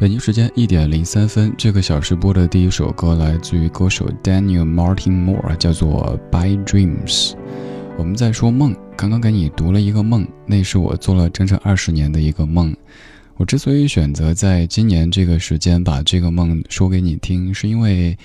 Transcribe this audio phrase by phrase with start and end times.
[0.00, 7.32] 北京时间一点零三分，这个小时播的第一首歌来自于歌手 Daniel Martin Moore，叫做《By Dreams》。
[7.98, 12.74] 我们在说梦，刚刚给你读了一个梦，那是我做了整整二十年的一个梦。
[13.36, 18.16] 我之所以选择在今年这个时间把这个梦说给你听，是因为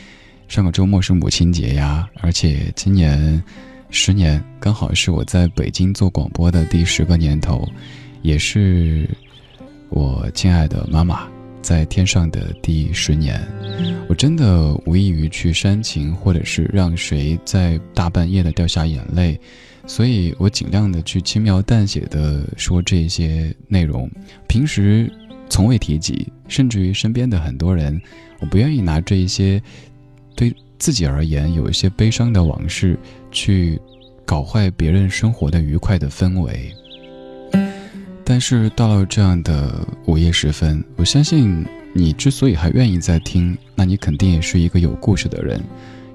[0.47, 3.43] 上个周末是母亲节呀，而且今年
[3.89, 7.67] 十年刚好是我在北京做广播的第十个年头，
[8.21, 9.09] 也是
[9.89, 11.27] 我亲爱的妈妈。
[11.65, 13.41] 在天上的第十年，
[14.07, 19.39] 我真的无异于去煽情，或者是让谁在大半夜的掉下眼泪，
[19.87, 24.07] 所以我尽量的去轻描淡写的说这些内容，
[24.47, 25.11] 平时
[25.49, 27.99] 从未提及，甚至于身边的很多人，
[28.41, 29.59] 我不愿意拿这一些
[30.35, 32.95] 对自己而言有一些悲伤的往事
[33.31, 33.81] 去
[34.23, 36.71] 搞坏别人生活的愉快的氛围。
[38.27, 41.63] 但是到了这样的午夜时分，我相信
[41.93, 45.63] 你之所以还愿意在听，那你肯定也是一个有故事的人，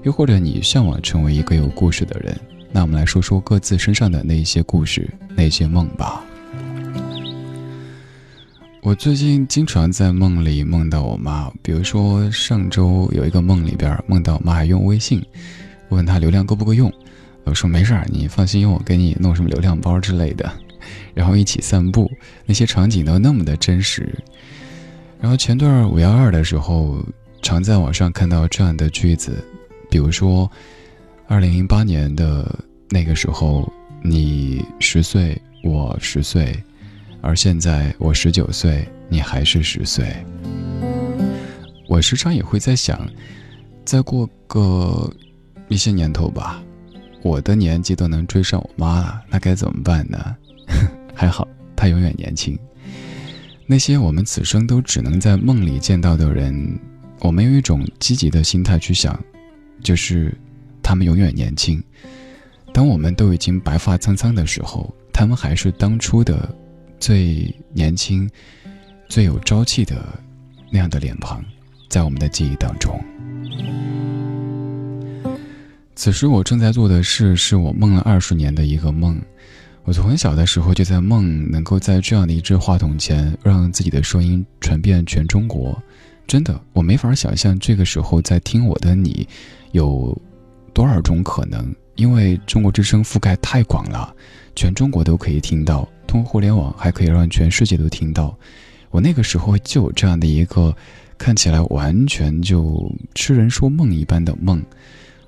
[0.03, 2.37] 又或者你向往成为一个有故事的人。
[2.69, 6.21] 那我们来说说各自身上的那些故事、那些梦吧。
[8.81, 15.23] 我最近经常在梦里梦到我妈，比如说上周有一个梦里边梦到我妈还用微信，
[15.89, 16.91] 问她流量够不够用，
[17.45, 20.51] 我说没事儿，你放心，我给你弄什么流量包之类的。
[21.13, 22.09] 然后一起散步，
[22.45, 24.13] 那些场景都那么的真实。
[25.19, 27.03] 然后前段五幺二的时候，
[27.41, 29.43] 常在网上看到这样的句子，
[29.89, 30.49] 比如说，
[31.27, 32.59] 二零零八年的
[32.89, 33.71] 那个时候，
[34.01, 36.55] 你十岁，我十岁，
[37.21, 40.07] 而现在我十九岁，你还是十岁。
[41.87, 43.07] 我时常也会在想，
[43.85, 45.13] 再过个
[45.67, 46.63] 一些年头吧，
[47.21, 50.35] 我的年纪都能追上我妈了，那该怎么办呢？
[51.21, 52.57] 还好，他永远年轻。
[53.67, 56.79] 那些我们此生都只能在梦里见到的人，
[57.19, 59.23] 我们用一种积极的心态去想，
[59.83, 60.35] 就是
[60.81, 61.79] 他们永远年轻。
[62.73, 66.49] 当我们都已经白发苍苍的时候，他们还是当初的
[66.99, 68.27] 最年轻、
[69.07, 70.03] 最有朝气的
[70.71, 71.45] 那样的脸庞，
[71.87, 72.99] 在我们的记忆当中。
[75.95, 79.21] 此时我正在做的事，是我梦了二十年的一个梦。
[79.83, 85.77] 我从很小的时候就在梦，能够在这样的一支话筒前，让自己的声音传遍全中国。
[86.27, 89.27] 真的，我没法想象这个时候在听我的你，
[89.71, 90.15] 有
[90.73, 91.73] 多少种可能。
[91.95, 94.15] 因为中国之声覆盖太广了，
[94.55, 98.37] 全中国都可以听到，通过互联网还可以让全世界都听到。
[98.91, 100.73] 我那个时候就有这样的一个，
[101.17, 104.63] 看起来完全就痴人说梦一般的梦。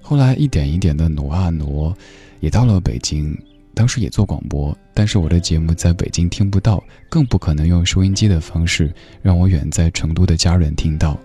[0.02, 1.96] 后来一点一点的挪啊挪，
[2.40, 3.36] 也到了北京。
[3.74, 11.18] 当时也做广播，但是我的节目在北京听不到，更不可能用收音机的方式让我远在成都的家人听到。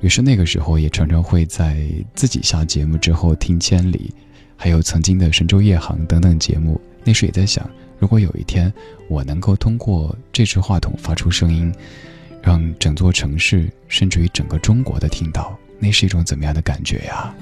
[0.00, 1.82] 于是那个时候也常常会在
[2.14, 4.14] 自己下节目之后听千里，
[4.56, 6.80] 还有曾经的神州夜航等等节目。
[7.02, 7.68] 那时也在想，
[7.98, 8.72] 如果有一天
[9.08, 11.74] 我能够通过这支话筒发出声音，
[12.40, 17.34] 让整座城市甚至于整个中国的听到，那是一种怎么样的感觉呀？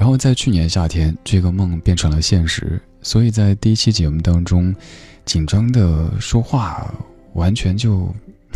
[0.00, 2.80] 然后在去年夏天，这个梦变成了现实。
[3.02, 4.74] 所以在第一期节目当中，
[5.26, 6.90] 紧张的说话，
[7.34, 8.10] 完全就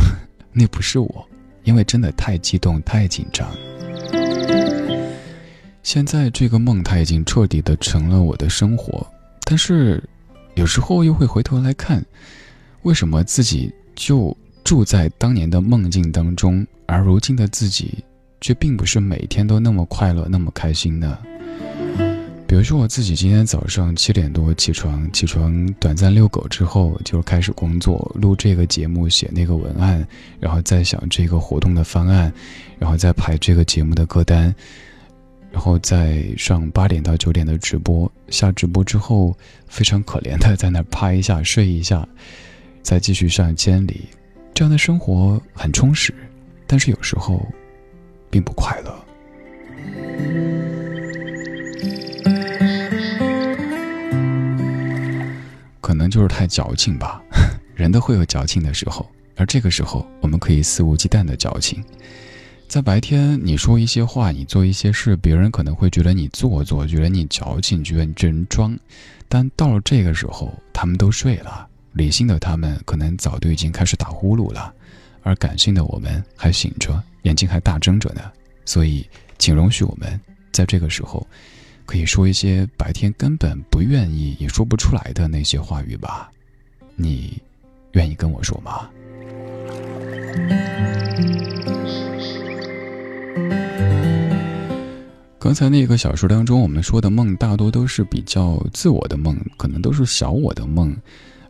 [0.55, 1.29] 那不是我，
[1.65, 3.47] 因为真的太激动、太紧张。
[5.83, 9.07] 现在这个梦，它已经彻底的成了我的生活。
[9.45, 10.03] 但是，
[10.55, 12.03] 有时候又会回头来看，
[12.85, 18.03] 为什么自己就住在当年的梦境当中，而如今的自己
[18.41, 21.19] 却并不是每天都那么快乐、那么开心呢？
[22.47, 30.07] 比如说我自己今天早上七点多起床，起床短暂遛狗之后就开始工作，录这个节目，写那个文案，
[30.39, 32.33] 然后再想这个活动的方案，
[32.79, 34.55] 然后再排这个节目的歌单，
[35.51, 38.11] 然后再上八点到九点的直播。
[38.29, 39.37] 下直播之后，
[39.67, 42.07] 非常可怜的在那趴一下睡一下，
[42.83, 44.03] 再继续上千里。
[44.53, 46.15] 这样的生活很充实，
[46.67, 47.45] 但是有时候
[48.31, 49.04] 并不快乐。
[55.95, 57.23] 可能就是太矫情吧，
[57.77, 61.85] 人都会有矫情的时候，而这个时候我们可以肆无忌惮的矫情。
[62.67, 68.77] 在白天你说一些话，你做一些事，别人可能会觉得你做作，觉得你矫情，觉得你这人装。
[69.29, 74.75] 但到了这个时候，他们都睡了，理性的他们可能早都已经开始打呼噜了，
[75.23, 78.21] 而感性的我们还醒着，眼睛还大睁着呢。
[78.65, 79.09] 所以，
[79.39, 80.21] 请容许我们
[80.51, 81.25] 在这个时候。
[81.87, 86.31] 可以说一些白天根本不愿意也说不出来的那些话语吧，
[86.97, 87.41] 你
[87.93, 88.89] 愿意跟我说吗？
[95.39, 100.97] 刚才那个小说当中，我们说的梦大多都是比较自我的梦，可能都是小我的梦，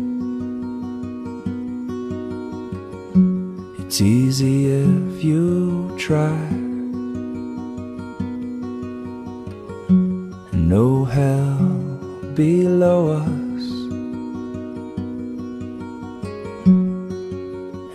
[3.80, 6.36] It's easy if you try.
[10.52, 11.49] No hell
[12.41, 13.65] below us.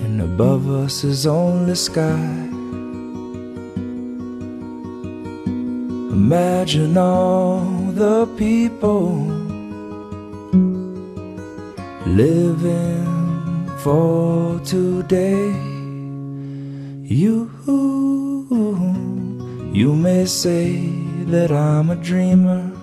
[0.03, 2.27] And above us is only sky.
[6.19, 7.65] Imagine all
[8.03, 9.15] the people
[12.05, 15.49] living for today.
[17.01, 17.49] You
[19.73, 20.67] you may say
[21.33, 22.74] that I'm a dreamer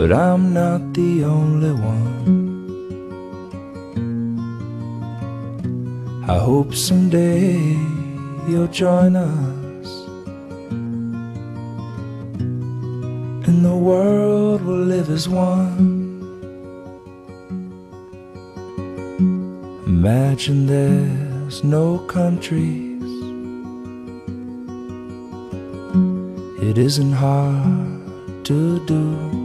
[0.00, 2.24] but I'm not the only one.
[6.26, 7.76] I hope someday
[8.48, 9.88] you'll join us,
[13.46, 15.76] and the world will live as one.
[19.86, 23.02] Imagine there's no countries.
[26.62, 29.39] It isn't hard to do.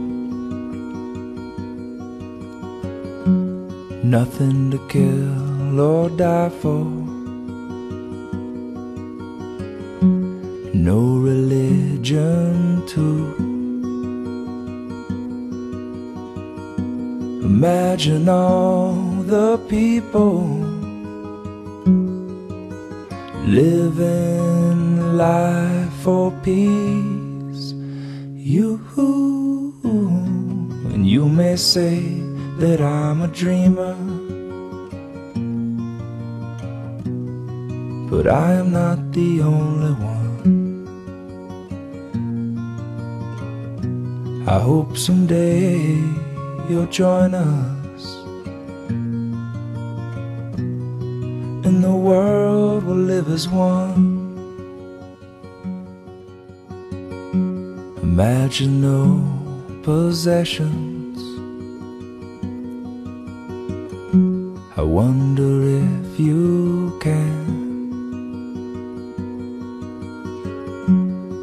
[4.10, 6.84] Nothing to kill or die for.
[10.74, 13.34] No religion too.
[17.42, 18.94] Imagine all
[19.34, 20.42] the people
[23.44, 27.74] living life for peace.
[28.34, 28.80] You
[30.92, 32.25] and you may say
[32.58, 33.94] that I'm a dreamer.
[38.10, 40.16] But I am not the only one.
[44.48, 46.00] I hope someday
[46.70, 48.04] you'll join us.
[51.66, 54.24] And the world will live as one.
[58.02, 59.20] Imagine no
[59.82, 60.95] possessions.
[64.96, 67.44] Wonder if you can.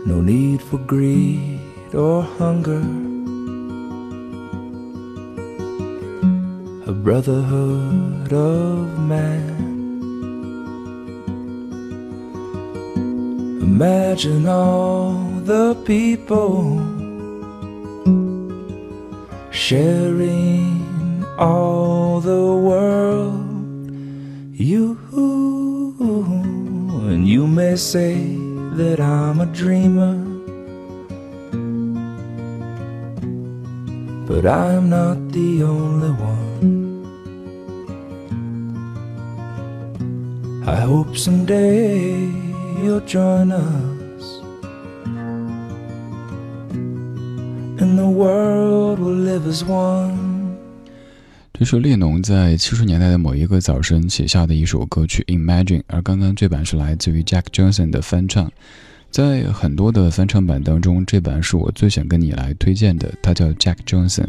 [0.08, 2.84] No need for greed or hunger.
[6.92, 9.54] A brotherhood of man.
[13.62, 15.14] Imagine all
[15.52, 16.82] the people
[19.52, 23.43] sharing all the world.
[27.74, 28.14] May say
[28.78, 30.14] that I'm a dreamer,
[34.28, 36.74] but I'm not the only one.
[40.68, 42.30] I hope someday
[42.80, 44.24] you'll join us,
[47.82, 50.13] and the world will live as one.
[51.64, 58.52] 这是列侬在七十年代的某一个早晨写下的一首歌曲《Imagine》，而刚刚这版是来自于 Jack Johnson 的翻唱。
[59.10, 64.28] 在很多的翻唱版当中，这版是我最想跟你来推荐的，它叫 Jack Johnson。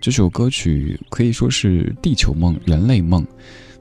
[0.00, 3.22] 这首歌曲可以说是地球梦、人类梦。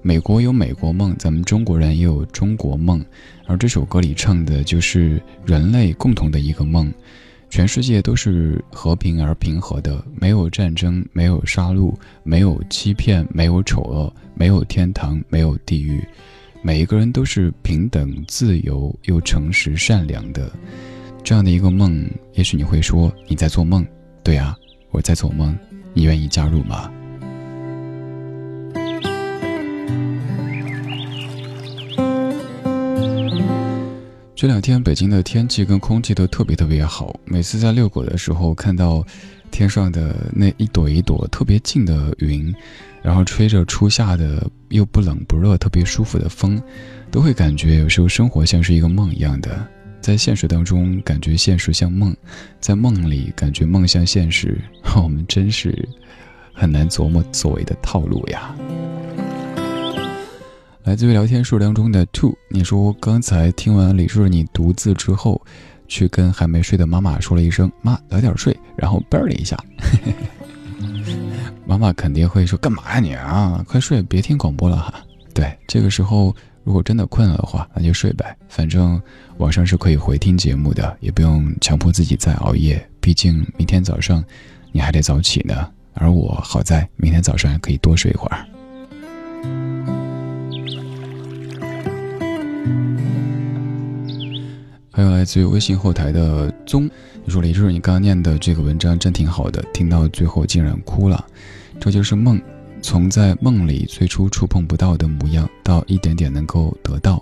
[0.01, 3.01] 美国有美国梦，咱们中国人也有中国梦，
[3.48, 6.93] 而这首歌里唱的就是人类共同的一个梦。
[7.51, 11.93] 全世界都是和平而平和的，没有战争，没有杀戮，
[12.24, 16.01] 没有欺骗，没有丑恶，没有天堂，没有地狱。
[16.63, 20.50] 每一个人都是平等、自由又诚实、善良的。
[21.25, 23.86] 这样的一个梦，也许你会说你在做梦。
[24.24, 24.55] 对啊，
[24.91, 25.53] 我在做梦。
[25.93, 26.89] 你愿意加入吗？
[34.41, 39.05] 这两天北京的天气跟空气都特别特别好，每次在遛狗的时候看到
[39.51, 42.51] 天上的那一朵一朵特别近的云，
[43.03, 46.60] 然后吹着初夏的又不冷不热、特别舒服的风，
[47.12, 49.63] 都会感觉有时候生活像是一个梦一样的。
[50.01, 52.12] 在现实当中感觉现实像梦，
[52.60, 54.60] 在梦里感觉梦像现实，
[54.95, 55.88] 我们真是
[56.51, 58.55] 很难琢磨所谓的套路呀。
[60.84, 65.40] 来自于聊天数当中的 two，你说刚才听完李志你读字之后，
[65.88, 69.56] 去跟还没睡的妈妈说了一声“妈，早点睡”，然后啵儿了一下，
[71.68, 74.94] 妈妈肯定会说：“干嘛呀你啊，快睡，别听广播了哈。”
[75.36, 79.00] 对，这个时候如果真的困了的话，那就睡呗，反正
[79.38, 84.24] 晚上是可以回听节目的，也不用强迫自己再熬夜，毕竟明天早上
[84.72, 85.70] 你还得早起呢。
[85.94, 88.44] 而我好在明天早上还可以多睡一会儿。
[95.01, 96.88] 还有来自于微信后台的宗，
[97.25, 101.25] 你说李叔，你刚刚念的这个文章真挺好的，听到最后竟然哭了。
[101.79, 102.39] 这就是梦，
[102.84, 107.20] 从在梦里最初触碰不到的模样，到一点点能够得到，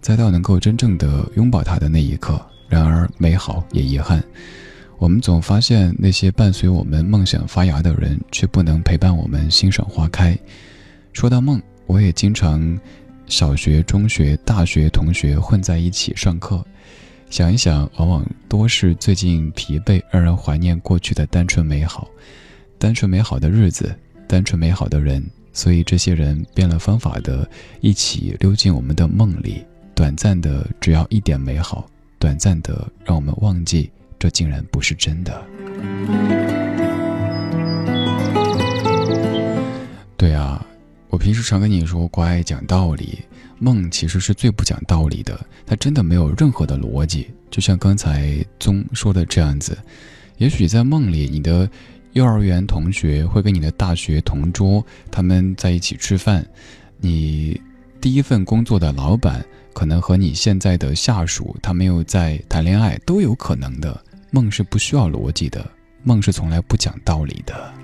[0.00, 2.40] 再到能够真正的拥抱它的那一刻。
[2.70, 4.24] 然而美好也遗憾，
[4.96, 10.34] 我们总发现那些伴随我们梦想发芽的人，却不能陪伴我们欣赏花开。
[11.12, 12.80] 说到梦，我也经常
[13.26, 16.64] 小学、中学、大学同学混在一起上课。
[17.30, 22.08] 想一想，往往多是最近疲惫，让人怀念过去的单纯美好，
[22.76, 23.96] 单纯美好的日子，
[24.26, 25.24] 单纯美好的人。
[25.52, 27.48] 所以这些人变了方法的，
[27.80, 31.86] 一起溜进我们的梦里，短暂的只要一点美好，
[32.18, 35.40] 短暂的让我们忘记，这竟然不是真的。
[40.16, 40.66] 对啊，
[41.10, 43.20] 我平时常跟你说，乖，讲道理。
[43.60, 47.28] 梦其实是最不讲道理的，它真的没有任何的逻辑。
[47.50, 49.76] 就像刚才宗说的这样子，
[50.38, 51.68] 也许在梦里，你的
[52.14, 56.44] 幼儿园同学会跟你的大学同桌他们在一起吃饭，
[56.98, 57.60] 你
[58.00, 64.02] 第一份工作的老板可能和你现在的下属他们又在谈恋爱，都有可能的。
[64.30, 65.70] 梦是不需要逻辑的，
[66.02, 67.74] 梦是从来不讲道理的。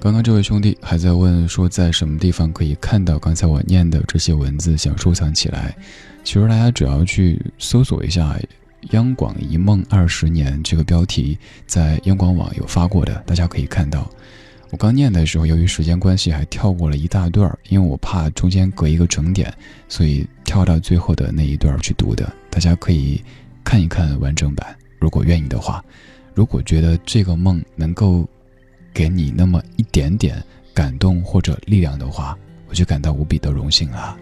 [0.00, 5.76] 刚刚这位兄弟还在问说，在什么地方可以看到刚才我念的这些文字，想收藏起来。
[6.24, 8.34] 其实大家只要去搜索一下
[8.92, 14.10] “央广一梦二十年”这个标题，在央广网有发过的，大家可以看到。
[14.70, 19.52] 我刚念的时候，由于时间关系，还跳过了一大段儿，因为我怕中间隔一个整点，
[19.86, 22.26] 所以跳到最后的那一段去读的。
[22.48, 23.22] 大家可以
[23.62, 25.84] 看一看完整版，如果愿意的话。
[26.32, 28.26] 如果觉得这个梦能够
[28.92, 30.42] 给你那么一点点
[30.74, 32.36] 感动或者力量的话，
[32.68, 34.16] 我就感到无比的荣幸啊。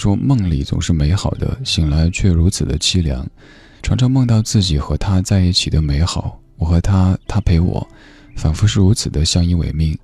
[0.00, 3.28] 说梦里总是美好的，醒来却如此的凄凉，
[3.82, 7.86] 常常梦到自己和他在一起的美好，我和他，他陪我，
[8.34, 9.96] 仿佛是如此的相依为命。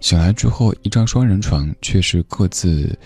[0.00, 2.98] 醒来之后，一张双人床却是各自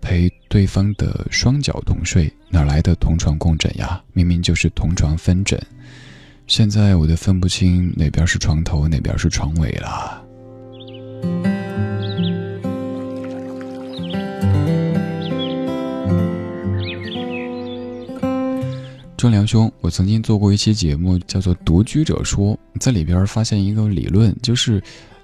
[0.00, 4.00] 陪对方的双脚同睡，哪来的同床共枕呀？
[4.12, 5.60] 明明就是同床分枕。
[6.48, 10.22] 现在我都分不清哪边是床头，哪边是床尾了。
[19.22, 24.82] 郑良兄，我曾经做过一期节目，叫做《独居者说》，在里边发现一个理论，就是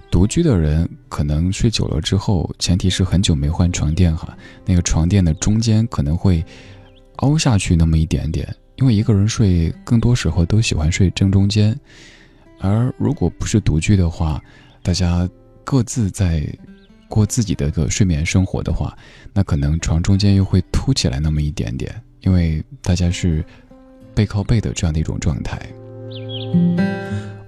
[0.09, 6.45] 独居的人可能睡久了之后，前提是很久没换床垫哈，那个床垫的中间可能会
[7.17, 11.77] 凹下去那么一点点，因为一个人睡更多时候都喜欢睡正中间，
[12.61, 14.41] 而如果不是独居的话，
[14.81, 15.29] 大家
[15.65, 16.47] 各自在
[17.09, 18.97] 过自己的个睡眠生活的话，
[19.35, 23.45] 那可能床中间又会凸起来那么一点点，因为大家是。
[24.19, 25.57] 背靠背的这样的一种状态，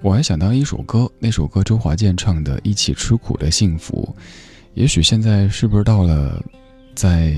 [0.01, 4.15] 我还想到一首歌，那首歌周华健唱的《一起吃苦的幸福》，
[4.73, 6.41] 也许现在是不是到了
[6.95, 7.35] 在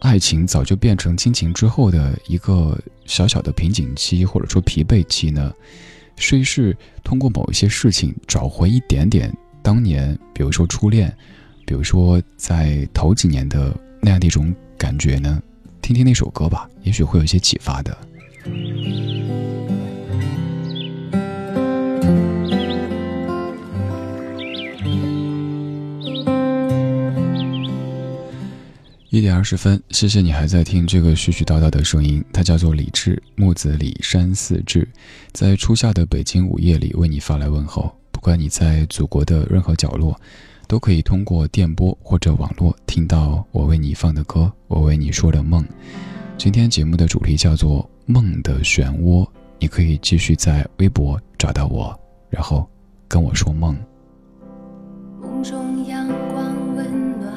[0.00, 5.54] 爱情早就变成亲情之后的一个小小的瓶颈期，或者说疲惫期呢？
[6.16, 11.16] 试一试通过某一些事情找回一点点当年，比如说初恋，
[11.64, 13.72] 比如说在头几年的
[14.02, 15.40] 那样的一种感觉呢？
[15.80, 17.96] 听听那首歌吧，也许会有一些启发的。
[29.12, 32.24] 一点二十分，谢谢你还在听这个絮絮叨叨的声音。
[32.32, 34.88] 它叫做李志，木子李山寺志，
[35.32, 37.94] 在初夏的北京午夜里为你发来问候。
[38.10, 40.18] 不管你在祖国的任何角落，
[40.66, 45.62] 都可以通过电波或者网络听到我为你放的歌，我为你说的梦。
[46.38, 47.89] 今天节目的主题叫做。
[48.10, 49.24] 梦的漩涡，
[49.60, 51.96] 你可以继续在微博找到我，
[52.28, 52.68] 然后
[53.06, 53.76] 跟我说梦。
[55.20, 56.44] 梦中阳光
[56.74, 57.32] 温暖，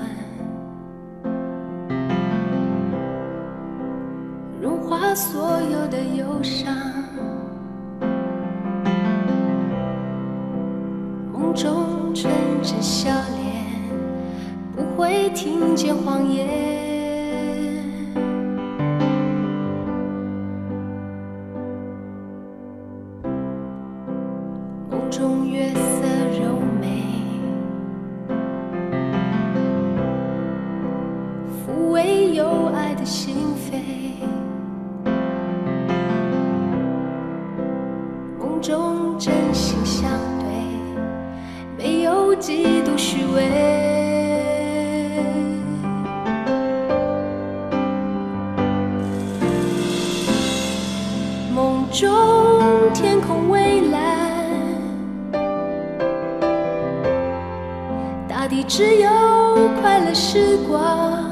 [4.59, 6.75] 融化所有的忧伤。
[11.31, 12.33] 梦中纯
[12.63, 13.63] 真笑脸，
[14.75, 16.92] 不会听见谎言。
[33.03, 33.35] 的心
[33.69, 33.81] 扉。
[38.39, 40.47] 梦中真心相对，
[41.77, 43.43] 没有嫉妒虚伪。
[51.53, 52.09] 梦中
[52.93, 53.99] 天空蔚蓝，
[58.29, 59.09] 大地只有
[59.81, 61.22] 快乐时光。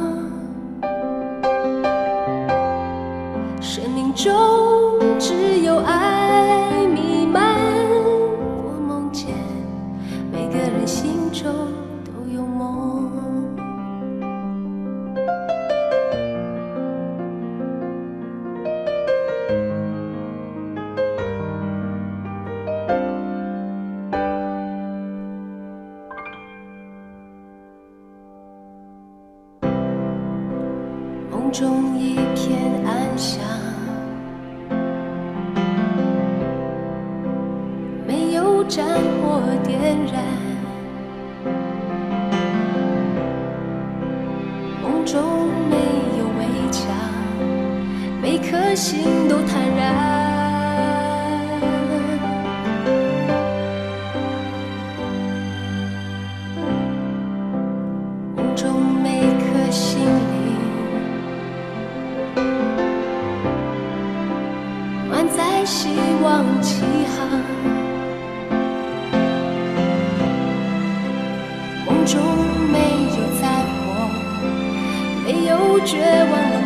[73.12, 73.44] 就在
[73.84, 73.92] 我
[75.26, 75.98] 没有绝
[76.32, 76.61] 望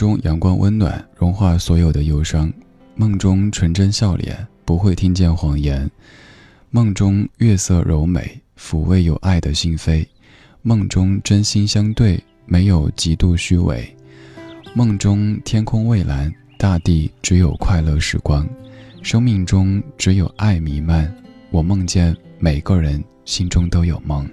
[0.00, 2.50] 中阳光温暖，融化所有的忧伤；
[2.94, 4.34] 梦中纯真笑脸，
[4.64, 5.86] 不会听见谎言；
[6.70, 10.02] 梦中月色柔美，抚慰有爱的心扉；
[10.62, 13.84] 梦中真心相对，没有极度虚伪；
[14.72, 18.46] 梦中天空蔚蓝，大地只有快乐时光；
[19.02, 21.14] 生命中只有爱弥漫。
[21.50, 24.26] 我梦见每个人心中都有梦。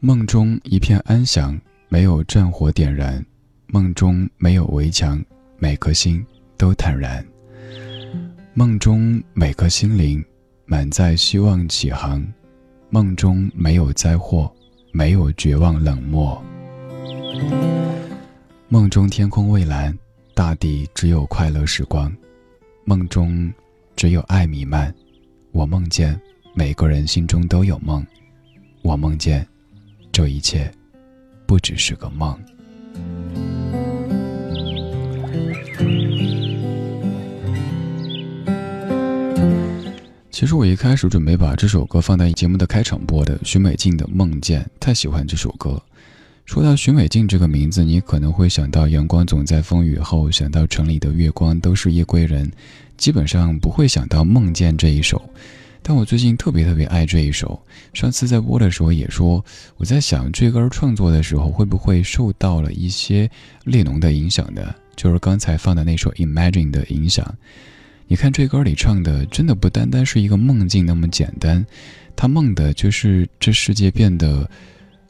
[0.00, 1.58] 梦中一片安详，
[1.94, 3.24] 没有战火点燃；
[3.68, 5.24] 梦中没有围墙，
[5.58, 6.26] 每颗心
[6.56, 7.24] 都坦然。
[8.52, 10.20] 梦中每颗心灵
[10.66, 12.20] 满载希望起航；
[12.90, 14.52] 梦中没有灾祸，
[14.90, 16.44] 没有绝望冷漠。
[18.66, 19.96] 梦中天空蔚蓝，
[20.34, 22.10] 大地只有快乐时光；
[22.84, 23.52] 梦中
[23.94, 24.92] 只有爱弥漫。
[25.52, 26.20] 我梦见
[26.56, 28.04] 每个人心中都有梦，
[28.82, 29.46] 我梦见。
[30.10, 30.68] 这一切
[31.46, 32.38] 不只是个梦。
[40.30, 45.80] 其实我一开始准备把这首歌放在节目的开场播的，许美静的《梦见》，太喜欢这首歌。
[46.44, 52.50] 说到许美静这个名字，你可能会想到“阳光总在风雨后”，想到城里的月光都是夜归人，
[52.98, 55.22] 基本上不会想到《梦见》这一首。
[55.86, 57.60] 但我最近特别特别爱这一首。
[57.92, 59.44] 上次在播的时候也说，
[59.76, 63.30] 我在想这歌创作的时候会不会受到了一些
[63.64, 67.22] 列侬的影响的，就是刚才放的那首《Imagine》的影响。
[68.06, 71.62] 你看这歌里唱的，真的不单单是一个梦境那么简单，
[72.16, 74.48] 他梦的就是这世界变得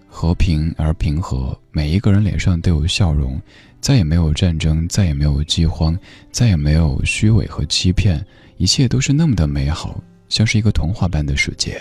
[0.08, 3.40] 和平而平和，每一个人脸上都有笑容，
[3.80, 5.96] 再也没有战争，再也没有饥荒，
[6.32, 10.02] 再也没有虚伪和欺骗，一切都是那么的美好。
[10.28, 11.80] 像是一个童话般的世界。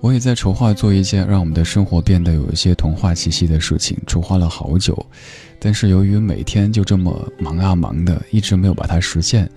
[0.00, 5.06] 我也在筹划做一件让我们的生活变得有一些童话气息的事情，筹划了好久，
[5.60, 9.48] 但是由于每天就这么忙啊忙的，一直没有把它实现。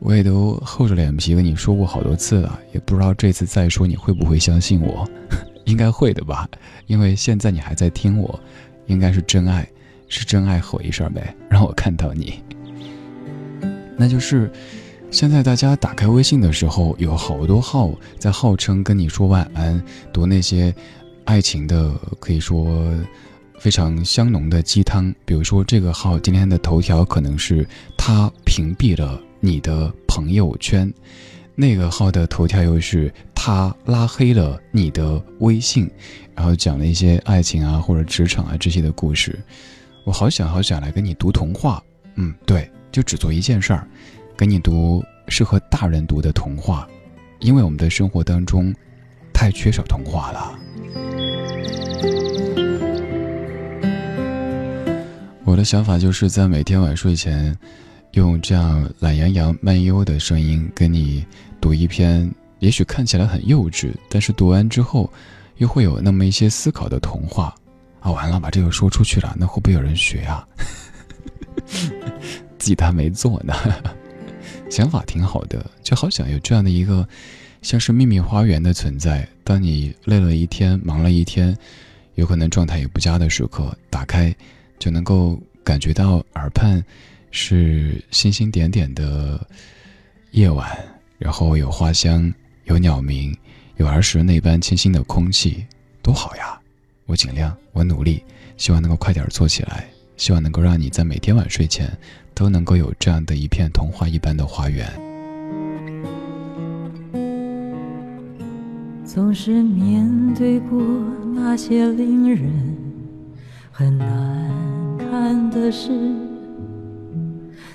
[0.00, 5.08] 我也都厚着脸皮跟你说过好多次了，也不知道这次再说你会不会相信我？
[5.64, 6.48] 应该会的吧，
[6.86, 8.38] 因为现在你还在听我，
[8.86, 9.66] 应该是真爱，
[10.08, 12.42] 是真爱吼一声呗，让我看到你。
[13.96, 14.50] 那就是，
[15.10, 19.82] 现在大家打开微信的时候，有好多号在号称跟你说晚安，
[20.12, 20.74] 读那些
[21.24, 22.92] 爱情的，可以说
[23.58, 25.14] 非常香浓的鸡汤。
[25.24, 30.92] 比如说，这个号今天的头条可能是他屏蔽了你的朋友圈，
[31.54, 35.90] 那个号的头条又是他拉黑了你的微信，
[36.34, 39.38] 然后讲了一些爱情啊或者职场啊这些的故事。
[40.04, 41.82] 我好想好想来跟你读童话，
[42.16, 42.70] 嗯，对。
[42.92, 43.86] 就只做一件事儿，
[44.36, 46.86] 给你读适合大人读的童话，
[47.40, 48.74] 因为我们的生活当中
[49.32, 50.58] 太缺少童话了。
[55.44, 57.56] 我的想法就是在每天晚睡前，
[58.12, 61.24] 用这样懒洋洋、慢悠悠的声音跟你
[61.60, 65.10] 读一篇，也许看起来很幼稚，但是读完之后
[65.58, 67.54] 又会有那么一些思考的童话。
[68.00, 70.46] 啊，完了，把这个说出去了，那会不会有人学啊？
[72.58, 73.54] 自己他没做呢。
[74.70, 77.08] 想法挺好的，就好想有这样的一个
[77.62, 79.26] 像是秘密花园的存在。
[79.44, 81.56] 当你累了一天，忙了一天，
[82.14, 84.34] 有可能状态也不佳的时刻，打开
[84.78, 86.84] 就能够感觉到耳畔
[87.30, 89.40] 是星星点点的
[90.32, 90.76] 夜晚，
[91.18, 92.32] 然后有花香，
[92.64, 93.36] 有鸟鸣，
[93.76, 95.64] 有儿时那般清新的空气，
[96.02, 96.60] 多好呀！
[97.06, 98.22] 我尽量，我努力，
[98.56, 101.90] 希望能够快点做起来，希望能够让你在每天晚睡前。
[102.38, 104.86] 都能够有这样的一片童话一般的花园。
[109.06, 110.78] 总是面对过
[111.34, 112.52] 那些令人
[113.72, 115.90] 很难看的事，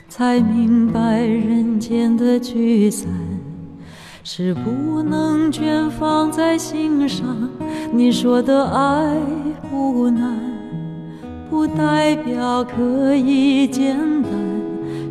[0.08, 3.10] 才明白人间的聚散
[4.24, 7.50] 是不能全放在心上。
[7.92, 9.18] 你说的爱
[9.72, 10.51] 不难，
[11.52, 14.32] 不代表可以简单。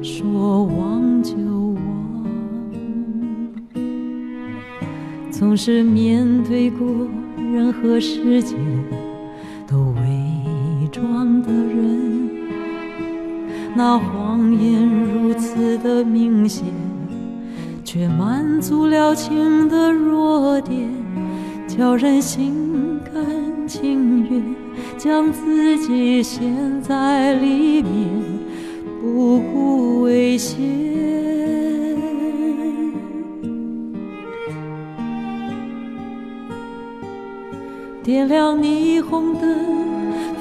[0.02, 2.24] 说忘就忘，
[5.30, 6.88] 总是面对过
[7.52, 8.56] 任何世界
[9.66, 12.30] 都伪装的人，
[13.76, 16.64] 那谎言如此的明显，
[17.84, 20.88] 却满足了情的弱点，
[21.68, 24.42] 叫人心甘情愿
[25.02, 26.44] 将自己陷
[26.82, 28.10] 在里面。
[29.00, 30.58] 不顾危险，
[38.02, 39.42] 点亮霓虹灯，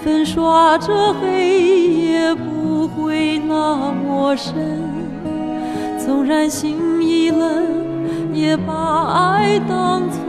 [0.04, 4.54] 粉刷着黑夜，不会那么深。
[5.98, 7.64] 纵然心已冷，
[8.34, 10.20] 也把爱当作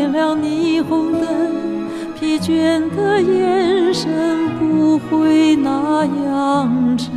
[0.00, 1.28] 点亮霓虹灯。
[2.18, 4.08] 疲倦的眼神
[4.58, 7.12] 不会那样沉，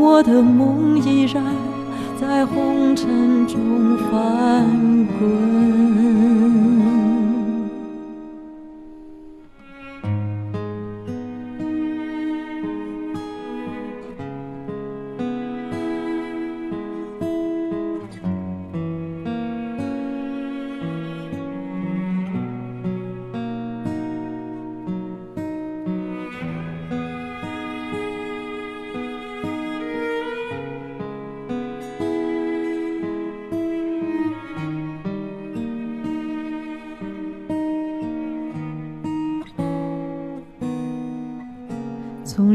[0.00, 1.44] 我的梦依然
[2.20, 4.66] 在红尘中翻
[5.20, 6.67] 滚。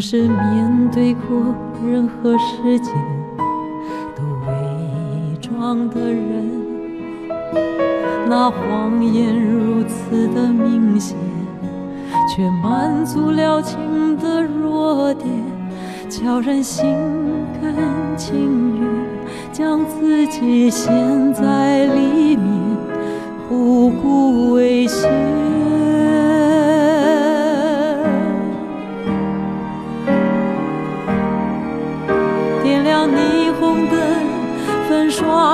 [0.06, 1.56] 是面对过
[1.90, 2.92] 任何世界
[4.14, 6.52] 都伪装的人，
[8.28, 11.18] 那谎言如此的明显，
[12.30, 15.30] 却满足了情的弱点，
[16.10, 16.86] 叫人心
[17.62, 17.74] 甘
[18.18, 18.90] 情愿
[19.54, 22.46] 将自己陷在里面，
[23.48, 25.10] 不顾危险。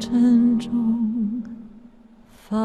[0.00, 1.42] 尘中
[2.28, 2.58] 翻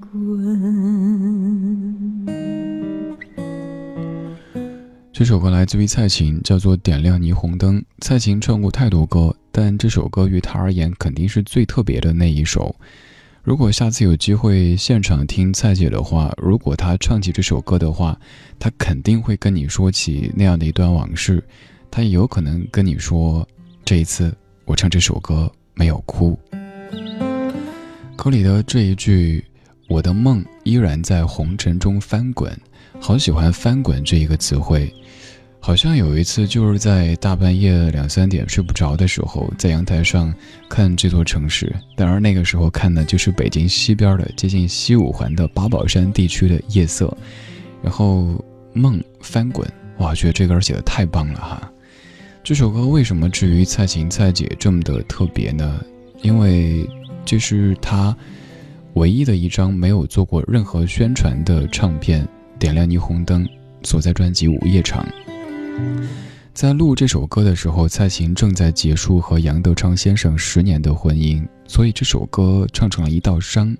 [0.00, 0.74] 滚。
[5.12, 7.80] 这首歌来自于蔡琴，叫做《点亮霓虹灯》。
[8.00, 12.74] 蔡琴唱过太多歌，但这首歌于她而言肯定是最特别的那一首。
[13.42, 18.18] 如果下次有机会现场听蔡姐的话，如果她唱起这首歌的话，
[18.58, 21.44] 她肯定会跟你说起那样的一段往事。
[21.96, 23.46] 他也有可能跟你说
[23.86, 26.36] ：“这一次我唱这首歌没有哭。”
[28.18, 29.44] 歌里的这一句
[29.88, 32.52] “我的梦依然在红尘中翻滚”，
[33.00, 34.92] 好喜欢“翻滚”这一个词汇。
[35.60, 40.34] 好像有一次就是在大半夜两三点睡不着的时候，在阳台上
[40.68, 41.72] 看这座城市。
[41.94, 47.16] 当然那个时候看的就是北京西边的接近西五环的八宝山地区的夜色。
[47.80, 49.64] 然后梦翻滚，
[49.98, 51.70] 哇，觉得这歌写的太棒了哈！
[52.44, 55.82] 这首歌为什么至于蔡琴蔡姐这么的特别呢？
[56.20, 56.86] 因为
[57.24, 58.14] 这是她
[58.92, 62.28] 唯一的一张没有做过任何宣传的唱片，
[62.58, 63.48] 点亮霓虹灯，
[63.82, 65.02] 所在专辑《午夜场》。
[66.52, 73.74] 在录这首歌的时候，蔡琴正在结束和杨德昌先生十年的婚姻，所以这首歌唱成了一道伤。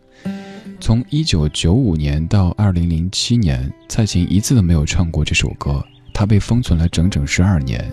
[0.81, 7.92] 从一九九五年到二零零七年，蔡琴一次都没有唱过这首歌，她被封存了整整十二年，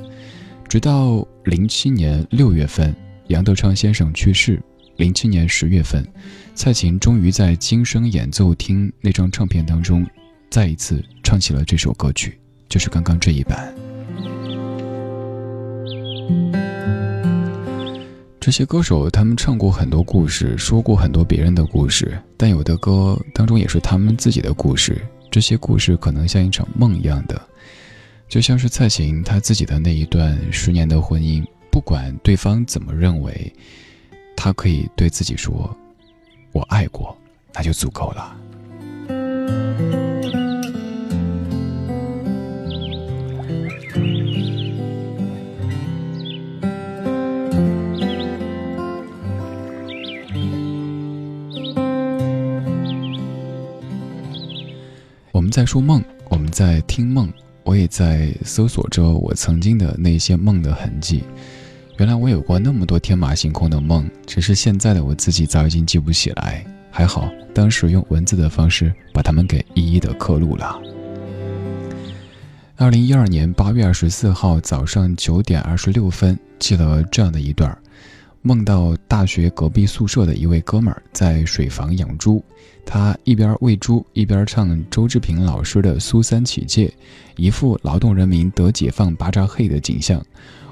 [0.71, 2.95] 直到零七年六月份，
[3.27, 4.57] 杨德昌先生去世，
[4.95, 6.01] 零七年十月份，
[6.55, 10.07] 蔡琴终于在金声演奏厅那张唱片当中，
[10.49, 13.75] 再一次唱起了这首歌曲，就是刚刚这一版。
[18.39, 25.01] 这些歌手，他们唱过很多故事，说过很多别人的故事，但有的歌当中也是他们自己的故事。
[25.29, 27.41] 这些故事可能像一场梦一样的，
[28.31, 33.53] 就像是蔡琴她自己的那一段十年的婚姻，不管对方怎么认为，
[34.37, 35.75] 她可以对自己说
[36.53, 37.13] ：“我爱过，
[37.53, 38.37] 那就足够了。”
[55.33, 57.29] 我们在说梦，我们在听梦，
[57.63, 61.23] 我也在搜索着我曾经的那些梦的痕迹。
[61.97, 66.65] 原来我有过那么多天马行空的梦，只是现在的我自己早已经记不起来。
[66.89, 70.77] 还好当时用文字的方式把它们给一一的刻录了。
[72.75, 77.77] 二零一二年八月二十四号早上九点二十六分，记了这样的一段
[78.41, 82.43] 梦到大学隔壁宿舍的一位哥们儿在水房养猪。
[82.85, 86.87] 他一边喂猪，一边唱周志平老师的《苏三起解》，
[87.37, 90.21] 一副劳动人民得解放、巴扎嘿的景象。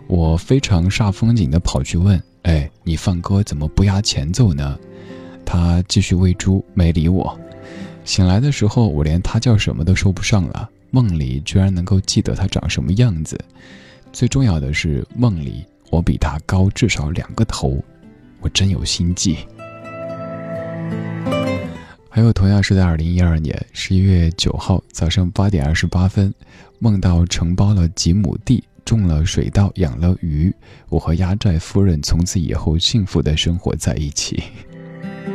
[0.07, 4.77] 我非常煞风景的跑去问：“哎，你放歌怎么不压前奏呢？”
[5.45, 7.39] 他继续喂猪，没理我。
[8.03, 10.69] 醒来的时候，我连他叫什么都说不上了。
[10.91, 13.39] 梦里居然能够记得他长什么样子，
[14.11, 17.77] 最重要的是梦里我比他高至少两个头，
[18.41, 19.37] 我真有心计。
[22.19, 26.33] 还有，同样是在二零一二年十一月九号早上八点二十八分，
[26.77, 30.53] 梦到承包了几亩地，种了水稻，养了鱼。
[30.89, 34.43] 我和压寨夫人从此以后幸福的生活在一起。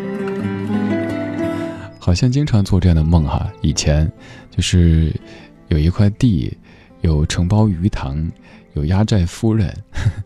[1.99, 3.51] 好像经常做这样的梦哈。
[3.63, 4.07] 以前
[4.51, 5.11] 就是
[5.69, 6.55] 有一块地，
[7.01, 8.31] 有承包鱼塘，
[8.75, 9.75] 有压寨夫人。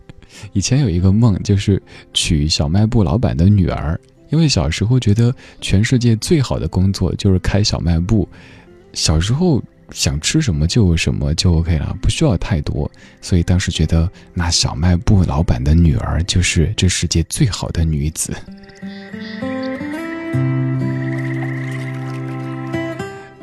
[0.52, 1.80] 以前有一个梦，就是
[2.12, 4.00] 娶小卖部老板的女儿。
[4.30, 8.28] 因为小时候觉得全世界最好的工作就是开小卖部，
[8.92, 18.34] 小时候想吃什么就有什么就 OK 了，不需要太多，所以当时觉得那小卖部老板的女儿就是这世界最好的女子。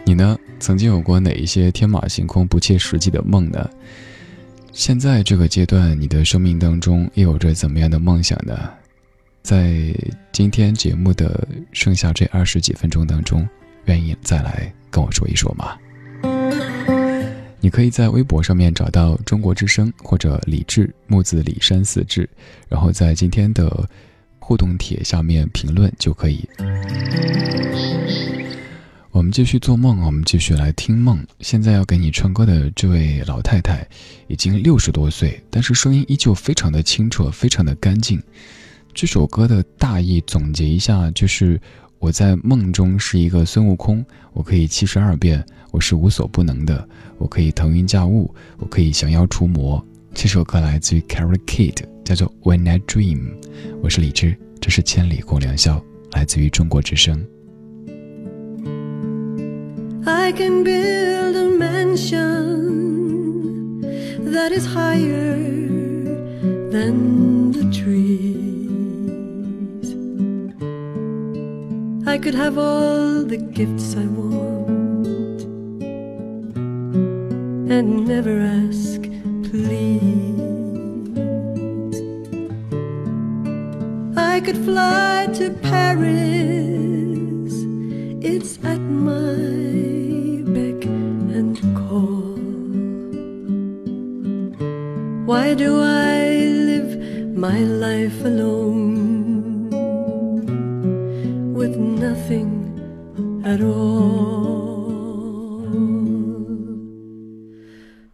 [0.06, 0.38] 你呢？
[0.58, 3.70] 曾经有过哪一些天马行空、不切实际的梦呢？
[4.72, 8.70] 现在这个阶段，你的生命当中又有着怎么样的梦想呢？
[9.44, 9.94] 在
[10.36, 13.48] 今天节目的剩下这二十几分钟当中，
[13.86, 15.78] 愿意再来跟我说一说吗？
[17.62, 22.30] 你可以在微博上面找到中国之声或者李志木子李山四志，
[22.68, 23.88] 然后在今天的
[24.38, 26.46] 互动帖下面评论就可以。
[29.12, 31.26] 我们继续做梦，我们继续来听梦。
[31.40, 33.88] 现在要给你唱歌的这位老太太
[34.28, 38.22] 已经六十多岁，但是声音依旧非常的清澈，非常的干净。
[38.96, 41.60] 这首歌的大意总结一下，就是
[42.00, 49.86] 我在梦中是一个孙悟空，我可以七十二变，我是无所不能的，我可以腾云驾雾，我可以降妖除魔。
[50.14, 53.34] 这首歌来自于 Carrie Kid，叫做 When I Dream。
[53.84, 55.84] 我是李志，这是千里共良宵，
[56.14, 57.22] 来自于中国之声。
[60.06, 62.22] I can build a mansion
[64.32, 65.36] that is higher
[66.72, 68.45] than the tree.
[72.08, 75.42] I could have all the gifts I want
[77.72, 79.02] and never ask,
[79.50, 80.40] please.
[84.16, 87.54] I could fly to Paris,
[88.24, 92.38] it's at my beck and call.
[95.26, 96.22] Why do I
[96.72, 99.15] live my life alone?
[101.68, 102.52] With nothing
[103.44, 104.86] at all.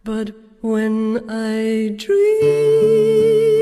[0.04, 0.96] But when
[1.28, 3.61] I dream,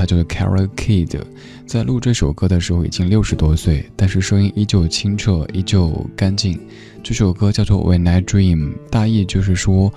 [0.00, 1.20] 他叫做 Carol Kid，
[1.66, 6.58] 在录这首歌的时候已经六十多岁，但是声音依旧清澈，依旧干净。
[7.02, 9.92] 这首歌叫做《When I Dream》，大意就是说，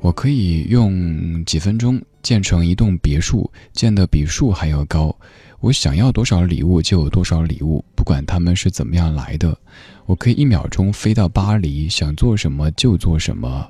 [0.00, 5.16] 我可以用几分钟建成一栋别墅，建得比树还要高。
[5.60, 9.56] 我想要多少礼物就有多少礼物，不管他们是怎么样来的。
[10.04, 13.66] 我可以一秒钟飞到巴黎，想做什么就做什么。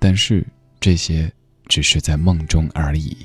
[0.00, 0.44] 但是
[0.80, 1.32] 这些
[1.68, 3.16] 只是在梦中而已。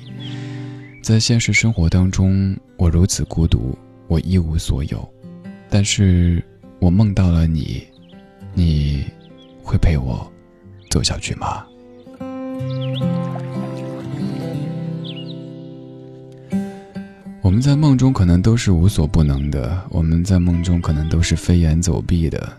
[1.02, 3.76] 在现实生活当中，我如此孤独，
[4.06, 5.08] 我一无所有。
[5.68, 6.44] 但是
[6.78, 7.82] 我梦到了你，
[8.54, 9.04] 你
[9.62, 10.30] 会陪我
[10.90, 11.64] 走下去吗？
[17.42, 22.52] 我们在梦中可能都是无所不能的，我们在梦中可能都是飞檐走壁的，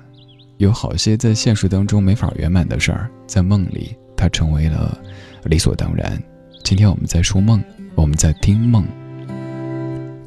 [0.58, 4.98] 有好些在现实当中没法圆满的事儿，在梦里它成为了
[5.46, 6.22] 理所当然。
[6.64, 7.64] 今天我们在说梦，
[7.96, 8.86] 我们在听梦，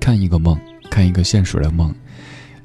[0.01, 0.59] 看一个梦，
[0.91, 1.95] 看一个现实的梦。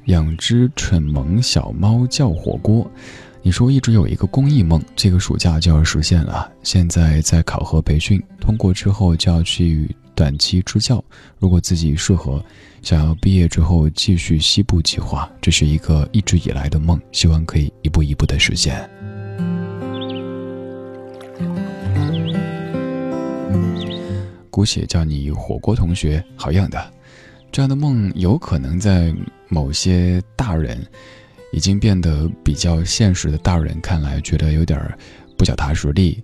[0.06, 2.90] 养只蠢萌小猫叫火锅。
[3.42, 6.50] 你说一直有一个公益梦，这个暑假就要实现了。
[6.62, 11.02] 现在在考核培训，通过之后就要去短期支教。
[11.38, 12.44] 如果自己适合，
[12.82, 18.88] 想要毕业之后继续西部计划，这是一个一直以来的梦，希望可以一步一步的实现。
[24.50, 26.92] 姑且叫你火锅同学，好样的！
[27.52, 29.14] 这样的梦有可能在
[29.48, 30.86] 某些大人
[31.52, 34.80] 已经变得比较现实的大人看来，觉得有点
[35.36, 36.22] 不脚踏实地，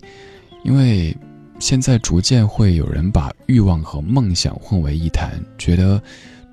[0.62, 1.16] 因为
[1.58, 6.00] 现在逐渐会有人把欲望和梦想混为一谈，觉得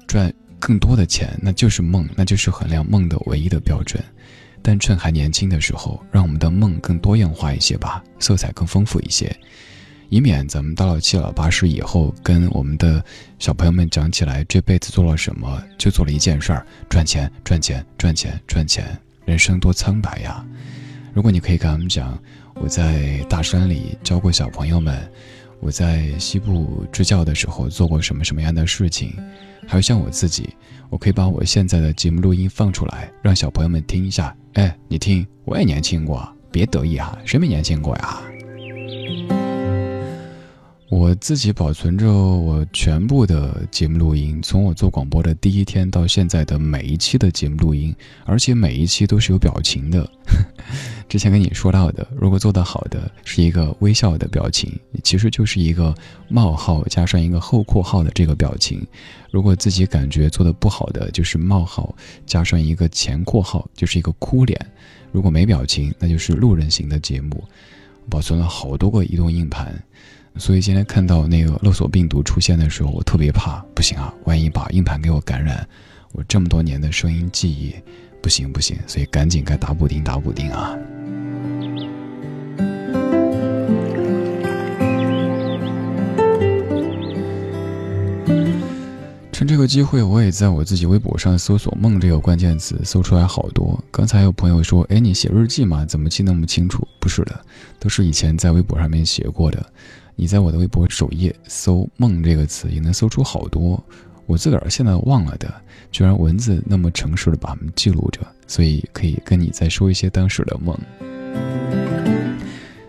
[0.07, 4.03] 赚更多的钱那就是梦，那就是衡量梦的唯一的标准。
[4.61, 9.35] 但趁还年轻的时候，让我们的梦更多样化一些吧，色彩更丰富一些。
[10.13, 13.03] 以免咱们到了七老八十以后，跟我们的
[13.39, 18.95] 小朋友们讲起来，这辈子做了什么，就做了一件事儿，赚钱，赚钱，赚钱，赚钱，
[19.25, 20.45] 人生多苍白呀！
[21.15, 22.15] 如果你可以跟他们讲，
[22.61, 25.01] 我在大山里教过小朋友们，
[25.59, 29.17] 我在西部支教的时候做过什么什么样的事情，
[29.67, 30.47] 还有像我自己，
[30.91, 34.35] 我可以把我现在的节目录音放出来，让小朋友们听一下。
[34.53, 38.21] 哎，你听，我也年轻过，别得意啊，谁没年轻过呀？
[40.93, 47.93] 我自己保存着我全部的节目录音，从我做广播的第一天到现在的每一期的节目录音，
[48.25, 50.07] 而且每一期都是有表情的。
[51.09, 54.71] 之前跟你说到的，如果做得好的是一个微笑的表情，
[55.03, 55.95] 其实就是一个
[56.27, 58.77] 冒号加上一个后括号的这个表情；
[59.31, 61.93] 如果自己感觉做的不好的，就是冒号
[62.27, 64.55] 加上一个前括号，就是一个哭脸；
[65.11, 67.43] 如果没表情，那就是路人型的节目。
[68.09, 69.73] 保存了好多个移动硬盘。
[70.37, 75.65] 所以今天看到那个勒索病毒出现的时候，我特别怕，不行啊，万一把硬盘给我感染，
[76.11, 77.73] 我这么多年的声音记忆，
[78.21, 80.75] 不行不行，所以赶紧该打补丁打补丁啊。
[89.31, 93.81] 趁这个机会，我也在我自己微博上搜索“梦”这个关键词，搜出来好多。
[93.91, 95.85] 刚才有朋友说：“哎，你写日记吗？
[95.85, 97.39] 怎么记那么清楚？”不是的，
[97.79, 99.65] 都是以前在微博上面写过的。
[100.15, 103.83] 你在我的微博首页搜“梦”这个词，也能搜出好多
[104.25, 105.53] 我自个儿现在忘了的，
[105.91, 110.77] 居然文字那么诚实的把它们记录着，所以可以跟你再说一些当时的梦。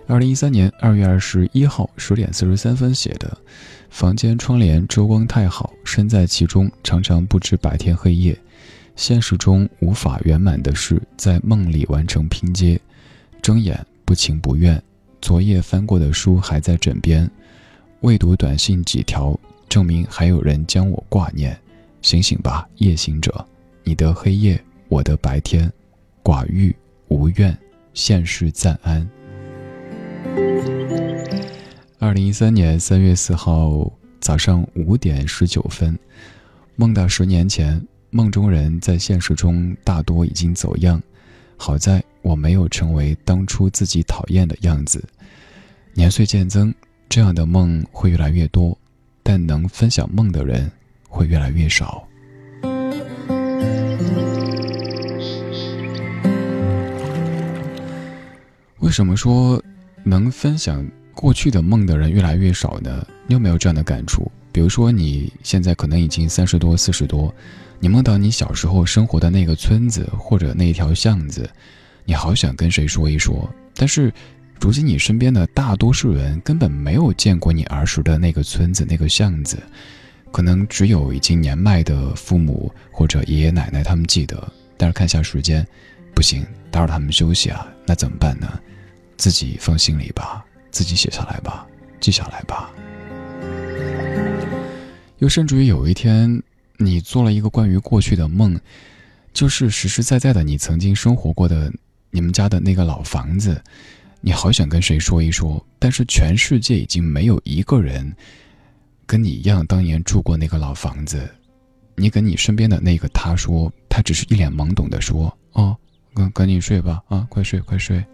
[0.06, 3.36] 二零一三年二月二十一号十点四十三分写的，
[3.88, 8.38] 房间窗帘遮光太好，身在其中常常不知白天黑夜，
[8.96, 12.78] 现实中无法圆满的事，在梦里完成拼接，
[13.40, 14.80] 睁眼不情不愿。
[15.24, 17.28] 昨夜翻过的书还在枕边，
[18.00, 19.34] 未读短信几条，
[19.70, 21.58] 证明还有人将我挂念。
[22.02, 23.42] 醒醒吧，夜行者，
[23.84, 25.72] 你的黑夜，我的白天，
[26.22, 26.76] 寡欲
[27.08, 27.56] 无怨，
[27.94, 29.08] 现世暂安。
[31.98, 35.98] 二零一三年三月四号早上五点十九分，
[36.76, 41.02] 梦到十年前，梦中人在现实中大多已经走样。
[41.56, 45.02] 好在我没有成为当初自己讨厌的样子。
[45.92, 46.74] 年岁渐增，
[47.08, 48.76] 这样的梦会越来越多，
[49.22, 50.70] 但能分享梦的人
[51.08, 52.06] 会越来越少。
[58.80, 59.62] 为什么说
[60.02, 63.06] 能分享过去的梦的人越来越少呢？
[63.26, 64.30] 你有没有这样的感触？
[64.54, 67.34] 比如说，你现在可能已经三十多、四十多。
[67.80, 71.50] 你梦到你小时候生活的那个村子或者那条巷子，
[72.04, 74.12] 你好想跟谁说一说，但是，
[74.60, 79.60] 如今你身边的大多数人根本没有见过你儿时的那个村子那个巷子，
[80.30, 84.52] 可能只有已经年迈的父母或者爷爷奶奶他们记得。
[84.76, 85.66] 但是看下时间，
[86.14, 88.48] 不行，打扰他们休息啊，那怎么办呢？
[89.16, 91.66] 自己放心里吧，自己写下来吧，
[91.98, 92.72] 记下来吧。
[95.18, 96.42] 又甚至于有一天。
[96.76, 98.58] 你做了一个关于过去的梦，
[99.32, 101.72] 就是实实在在的你曾经生活过的
[102.10, 103.62] 你们家的那个老房子，
[104.20, 108.12] 你好想跟谁说一说，但是全世界已经没有一个人
[109.06, 111.30] 跟你一样当年住过那个老房子。
[111.94, 115.76] 你跟你身边的那个他说，他只是一脸懵懂的说：“哦，
[116.12, 118.04] 赶赶紧睡吧，啊，快睡快睡。”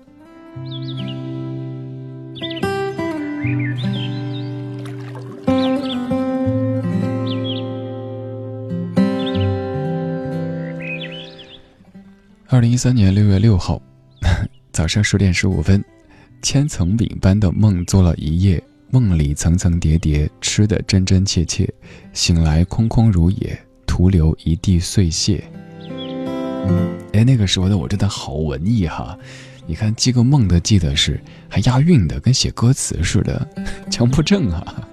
[12.52, 13.80] 二零一三年六月六号
[14.72, 15.84] 早上十点十五分，
[16.42, 21.72] 千层饼般的梦做了一夜，梦里层层叠叠，吃的真真切切，
[22.12, 25.44] 醒来空空如也，徒留一地碎屑。
[27.12, 29.16] 哎，那个时候的我真的好文艺哈！
[29.64, 33.48] 你看记个梦的记得是还押韵的，跟写歌词似的，
[33.88, 34.88] 强迫症啊！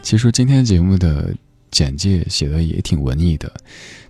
[0.00, 1.34] 其实今天节目的
[1.74, 3.52] 简介写的也挺文艺的。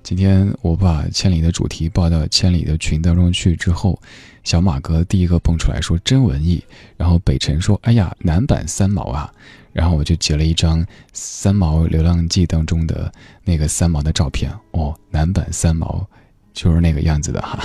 [0.02, 3.98] 今天我把千里的主题报到千里的群当中去之后，
[4.42, 6.62] 小马哥第一个蹦出来说真文艺，
[6.98, 9.32] 然后北辰说哎呀男版三毛啊，
[9.72, 13.10] 然后我就截了一张三毛流浪记当中的
[13.44, 16.06] 那个三毛的照片哦，男版三毛
[16.52, 17.64] 就是那个样子的哈。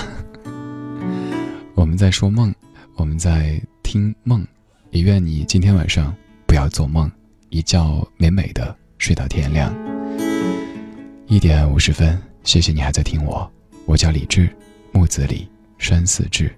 [1.76, 2.54] 我们在说梦，
[2.96, 4.46] 我们在听梦，
[4.92, 6.14] 也愿你今天晚上
[6.46, 7.10] 不要做梦，
[7.50, 9.89] 一觉美美的睡到天亮。
[11.30, 12.20] 一点五十分。
[12.42, 13.48] 谢谢你还在听我，
[13.86, 14.50] 我叫李志，
[14.90, 16.52] 木子李，山寺志，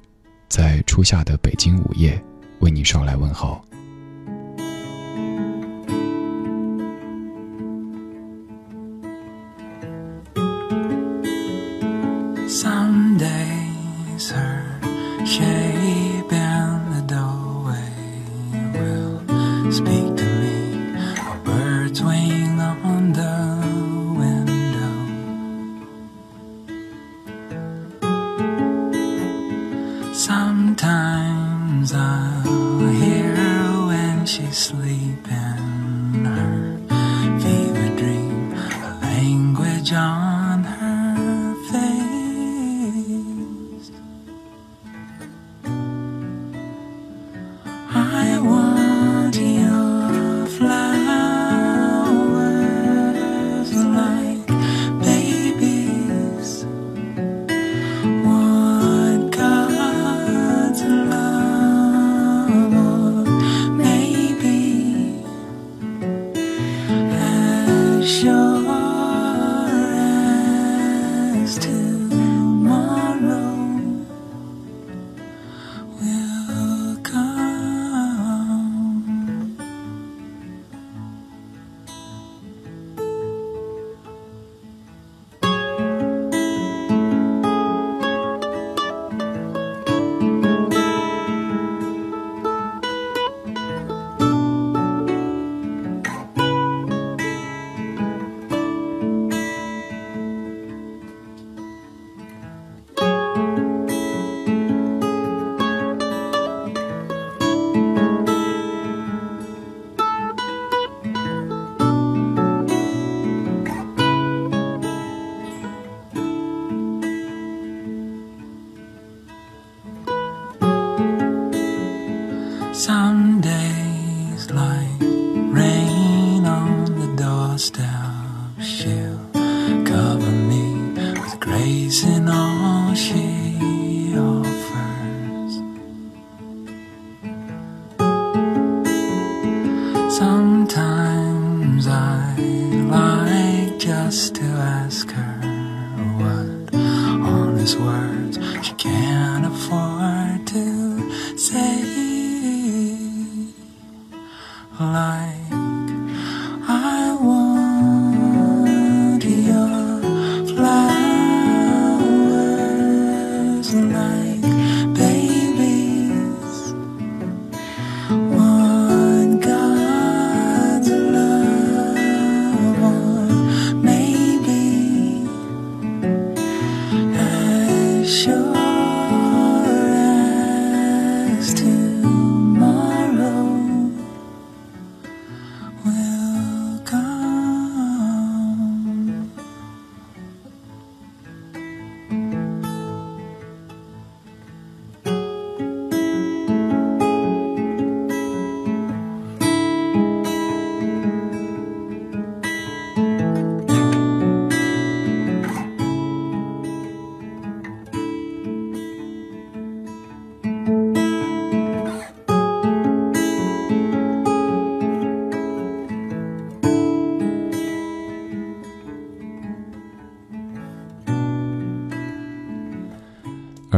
[0.49, 2.19] 在初夏的北京午夜，
[2.61, 3.63] 为你捎来问候。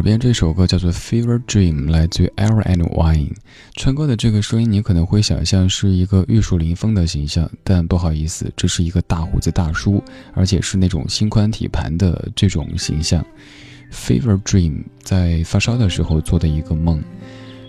[0.05, 3.33] 边这首歌叫做《Fever Dream》，来自于 Air and Wine。
[3.75, 13.25] 川哥的这个声音，你可能会想象是一个玉树临风的形象，但不好意思，这是一个大胡子大叔，而且是那种心宽体盘的这种形象。
[13.91, 17.03] Fever Dream 在发烧的时候做的一个梦。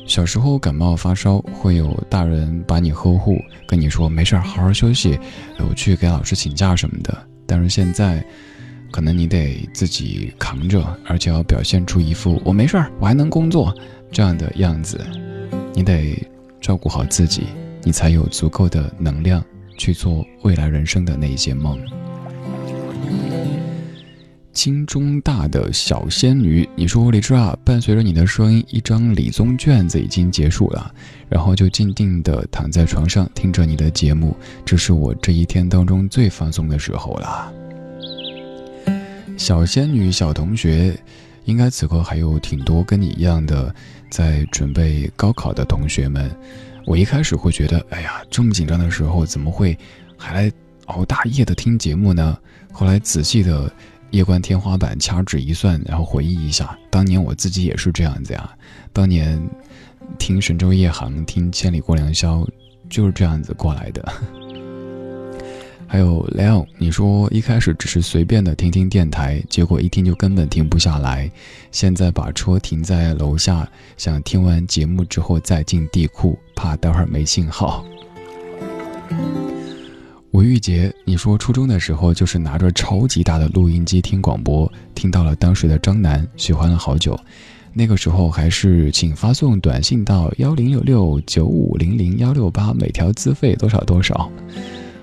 [0.06, 5.18] 小时候感冒发烧，会有大人把你呵护，跟你说没事儿，好好休息，
[5.60, 7.18] 我去给老师请假什么的。
[7.48, 8.26] 但是现在，
[8.96, 13.76] 可能你得自己扛着，而且要表现出一副我没事儿，我还能工作
[14.10, 15.06] 这样的样子。
[15.74, 16.18] 你得
[16.62, 17.44] 照顾好自己，
[17.84, 19.44] 你才有足够的能量
[19.78, 21.78] 去做未来人生的那些梦。
[24.54, 30.90] 清中大的小仙女，你说我李志啊，伴随着你的声音，一张理综卷子已经结束了，
[31.28, 34.34] 然后就静静地躺在床上听着你的节目，
[34.64, 37.52] 这是我这一天当中最放松的时候了。
[39.38, 40.98] 小仙女、小同学，
[41.44, 43.74] 应该此刻还有挺多跟你一样的
[44.10, 46.30] 在准备高考的同学们。
[46.86, 49.78] 我一开始会觉得，哎呀，这么紧张的时候，怎么会
[50.18, 50.52] 还来
[50.86, 52.38] 熬大夜的听节目呢？
[52.72, 53.72] 后来仔细的
[54.12, 58.50] 夜观天花板，掐指一算，然后回忆一下，当年我自己也是这样子呀。
[58.94, 59.42] 当年
[60.18, 62.48] 听神州夜航，听千里过良宵，
[62.90, 64.14] 就是这样子过来的。
[65.96, 71.32] 还有 Leo，你说一开始只是随便的听听电台，结果一听就根本停不下来。
[71.72, 73.66] 现在把车停在楼下，
[73.96, 77.86] 想听完节目之后再进地库，怕待会儿没信号。
[80.32, 87.18] 吴玉洁，你说初中的时候就是拿着超级大的录音机听广播，听到了当时的张楠，喜欢了好久。
[87.72, 94.30] 那个时候还是请发送短信到幺零六六九五零零幺六八，每条资费多少多少。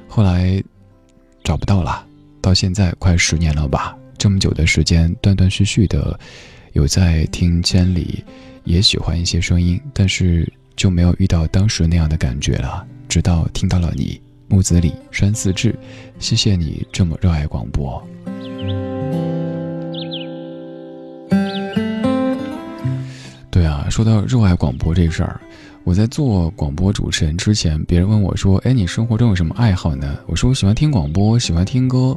[0.06, 0.62] 后来
[1.44, 2.04] 找不到了，
[2.40, 3.96] 到现在快十年了吧？
[4.16, 6.18] 这么久的时间，断断续续的
[6.72, 8.24] 有在听《千里》，
[8.64, 12.86] 也喜欢一些声音，但是就没有遇到当时那样的感觉了。
[13.08, 15.76] 直到听到了你，木子李、山寺志，
[16.18, 18.00] 谢谢你这么热爱广播。
[23.50, 25.40] 对啊，说到热爱广播这事儿。
[25.84, 32.16] 我在做广播主持人之前，别人问我说：“哎，你生活中有什么爱好呢？”我说：“我喜欢听广播，喜欢听歌。”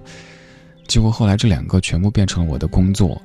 [0.87, 3.19] 结果后来这两个全部变成了我的工作。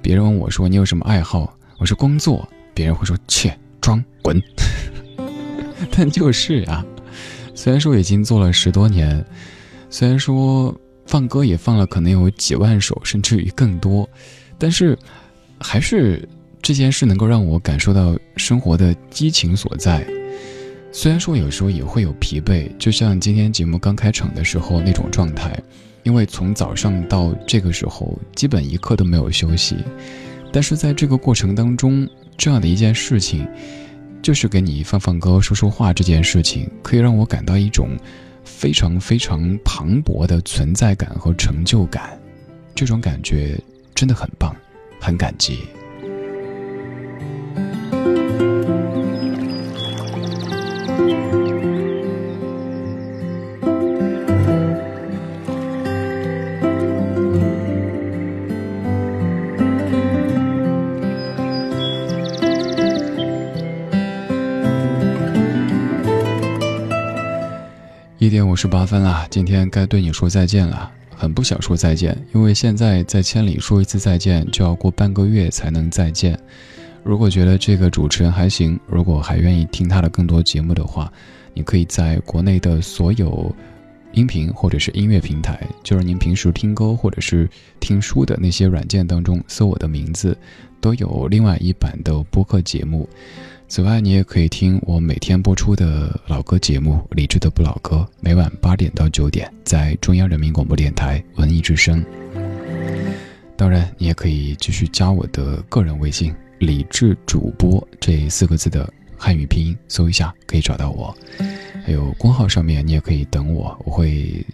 [0.00, 4.40] 别人问我说：“你有什么爱好？”我说：“工作。”别人会说：“切，装滚。”
[5.90, 6.84] 但就是啊，
[7.52, 9.24] 虽然说已经做了十多年，
[9.90, 10.72] 虽然说
[11.06, 14.08] 放歌也放了可能有几万首，甚至于更多，
[14.58, 14.96] 但是
[15.58, 16.26] 还是。
[16.66, 20.04] 这件事能够让我感受到生活的激情所在，
[20.90, 25.56] 虽然说有时候也会有疲惫，就像今天节目刚开场的时候那种状态，
[26.02, 29.76] 因为从早上到这个时候基本一刻都没有休息，
[30.52, 32.04] 但是在这个过程当中，
[32.36, 33.46] 这样的一件事情，
[34.20, 37.90] 就是给你放放歌、说说话这件事情，可以让我感到一种
[38.42, 42.18] 非常非常磅礴的存在感和成就感，
[42.74, 43.56] 这种感觉
[43.94, 44.52] 真的很棒，
[45.00, 45.60] 很感激。
[68.56, 70.90] 五十八分了，今天该对你说再见了。
[71.14, 76.40] 很不想说再见，因为现在在千里说一次再见，就要过半个月才能再见。
[77.04, 81.12] 如果觉得这个主持人还行，如果还愿意听他的更多节目的话，
[81.52, 83.54] 你可以在国内的所有
[84.12, 87.46] 音频或者是音乐平台，就是您平时听歌或者是
[87.78, 90.34] 听书的那些软件当中搜我的名字，
[90.80, 93.06] 都有另外一版的播客节目。
[93.68, 102.04] 此外，你也可以听我每天播出的老歌节目《理智的不老歌》，每晚八点到九点在中央人民广播电台文艺之声。
[103.56, 108.88] 当然，你也可以继续加我的个人微信“理智主播”这四个字的
[109.18, 111.12] 汉语拼音，搜一下可以找到我。
[111.84, 114.46] 还有公号上面，你也可以等我，我会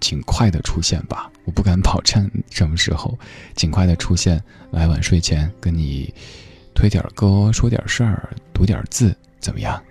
[0.00, 1.30] 尽快的出现吧。
[1.44, 3.16] 我不敢保证什么时候
[3.54, 6.12] 尽快的出现，来晚睡前跟你。
[6.74, 9.82] 推点歌，说点事儿，读点字，怎么样？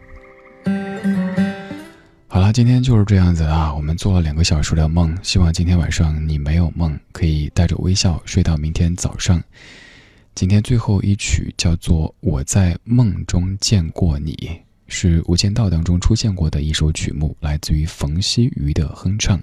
[2.27, 3.73] 好了，今天就是这样子啊。
[3.73, 9.43] 我们做了两个小时的梦，希望今天晚上你没有梦，可以带着微笑睡到明天早上。
[10.33, 14.33] 今天最后一曲叫做《我在梦中见过你》，
[14.87, 19.41] 是《无间道》当中出现过的一首曲目，来自于冯曦妤的哼唱。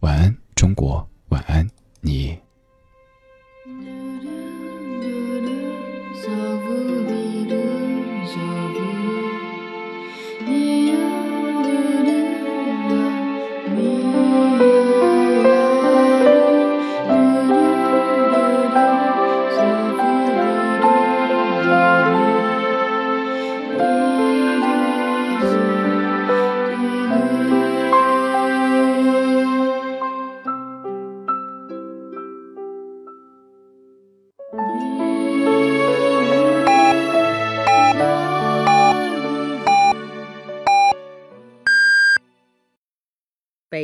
[0.00, 1.66] 晚安，中国，晚安，
[2.02, 2.41] 你。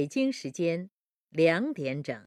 [0.09, 0.89] 北京时间
[1.29, 2.27] 两点整。